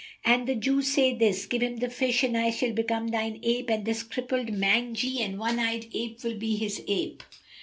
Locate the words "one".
5.37-5.59